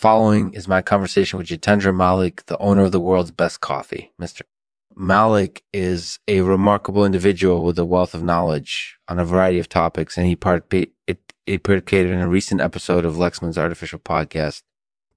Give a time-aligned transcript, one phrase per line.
[0.00, 4.14] following is my conversation with Jitendra Malik, the owner of the world's best coffee.
[4.18, 4.40] Mr.
[4.96, 10.16] Malik is a remarkable individual with a wealth of knowledge on a variety of topics,
[10.16, 14.62] and he, participated in a recent episode of Lexman's Artificial Podcast.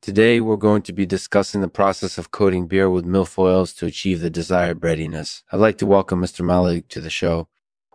[0.01, 4.19] Today, we're going to be discussing the process of coating beer with milfoils to achieve
[4.19, 5.43] the desired breadiness.
[5.49, 6.45] I'd like to welcome Mr.
[6.45, 7.47] Malik to the show.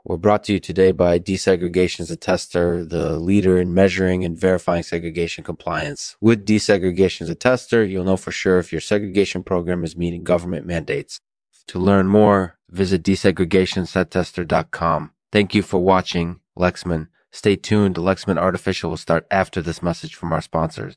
[0.09, 5.45] We're brought to you today by Desegregation's Attester, the leader in measuring and verifying segregation
[5.45, 6.17] compliance.
[6.19, 11.21] With Desegregation's Attester, you'll know for sure if your segregation program is meeting government mandates.
[11.67, 15.11] To learn more, visit desegregationsettester.com.
[15.31, 17.09] Thank you for watching Lexman.
[17.31, 17.97] Stay tuned.
[17.97, 20.97] Lexman Artificial will start after this message from our sponsors.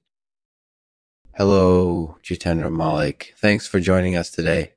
[1.36, 3.34] Hello, Jitendra Malik.
[3.38, 4.72] Thanks for joining us today.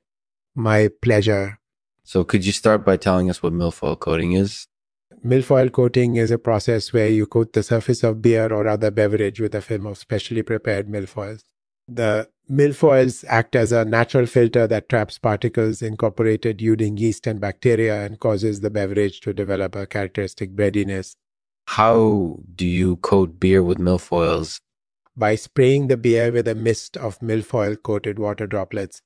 [0.56, 1.60] My pleasure.
[2.04, 4.66] So could you start by telling us what milfoil coating is?
[5.24, 9.40] Milfoil coating is a process where you coat the surface of beer or other beverage
[9.40, 11.40] with a film of specially prepared milfoils.
[11.88, 18.04] The milfoils act as a natural filter that traps particles incorporated using yeast and bacteria
[18.04, 21.16] and causes the beverage to develop a characteristic breadiness.
[21.68, 24.60] How do you coat beer with milfoils?
[25.16, 29.00] By spraying the beer with a mist of milfoil coated water droplets.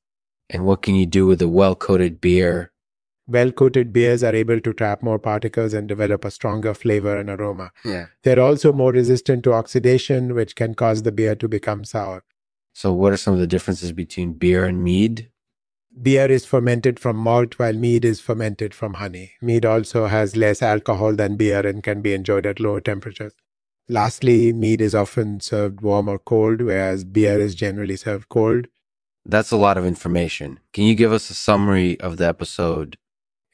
[0.50, 2.72] And what can you do with a well coated beer
[3.28, 7.28] well coated beers are able to trap more particles and develop a stronger flavor and
[7.28, 7.70] aroma.
[7.84, 8.06] Yeah.
[8.22, 12.24] They're also more resistant to oxidation, which can cause the beer to become sour.
[12.72, 15.30] So, what are some of the differences between beer and mead?
[16.00, 19.32] Beer is fermented from malt, while mead is fermented from honey.
[19.42, 23.32] Mead also has less alcohol than beer and can be enjoyed at lower temperatures.
[23.88, 28.68] Lastly, mead is often served warm or cold, whereas beer is generally served cold.
[29.24, 30.60] That's a lot of information.
[30.72, 32.96] Can you give us a summary of the episode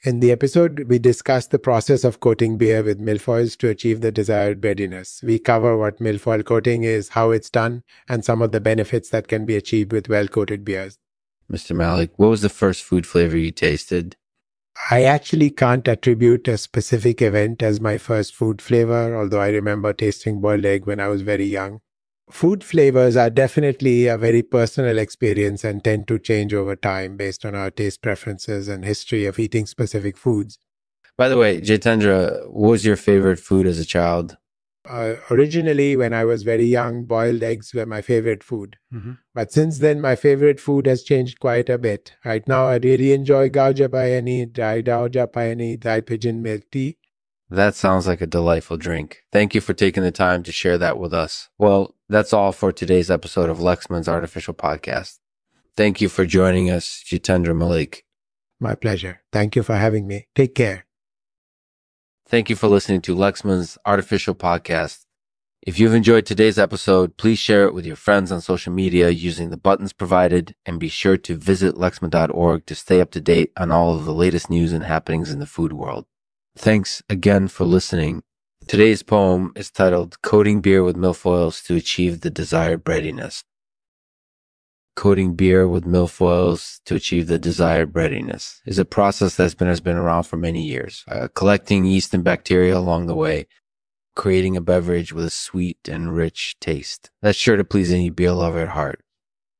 [0.04, 4.12] in the episode, we discuss the process of coating beer with milfoils to achieve the
[4.12, 5.22] desired breadiness.
[5.22, 9.28] We cover what milfoil coating is, how it's done, and some of the benefits that
[9.28, 10.98] can be achieved with well coated beers.
[11.50, 11.74] Mr.
[11.74, 14.16] Malik, what was the first food flavor you tasted?
[14.90, 19.92] I actually can't attribute a specific event as my first food flavor, although I remember
[19.94, 21.80] tasting boiled egg when I was very young
[22.30, 27.44] food flavors are definitely a very personal experience and tend to change over time based
[27.44, 30.58] on our taste preferences and history of eating specific foods.
[31.16, 34.36] By the way, Jitendra, what was your favorite food as a child?
[34.88, 38.76] Uh, originally, when I was very young, boiled eggs were my favorite food.
[38.92, 39.12] Mm-hmm.
[39.34, 42.14] But since then, my favorite food has changed quite a bit.
[42.24, 46.98] Right now, I really enjoy gauja payani, dry gauja payani, dry pigeon milk tea.
[47.48, 49.22] That sounds like a delightful drink.
[49.32, 51.48] Thank you for taking the time to share that with us.
[51.58, 55.18] Well, that's all for today's episode of Lexman's Artificial Podcast.
[55.76, 58.04] Thank you for joining us, Jitendra Malik.
[58.60, 59.22] My pleasure.
[59.32, 60.28] Thank you for having me.
[60.36, 60.86] Take care.
[62.28, 65.06] Thank you for listening to Lexman's Artificial Podcast.
[65.60, 69.50] If you've enjoyed today's episode, please share it with your friends on social media using
[69.50, 73.72] the buttons provided and be sure to visit lexman.org to stay up to date on
[73.72, 76.06] all of the latest news and happenings in the food world.
[76.56, 78.22] Thanks again for listening.
[78.66, 83.44] Today's poem is titled Coating Beer with Milfoils to Achieve the Desired Breadiness.
[84.96, 89.80] Coating beer with milfoils to achieve the desired breadiness is a process that's been, has
[89.80, 93.46] been around for many years, uh, collecting yeast and bacteria along the way,
[94.16, 97.10] creating a beverage with a sweet and rich taste.
[97.20, 99.04] That's sure to please any beer lover at heart.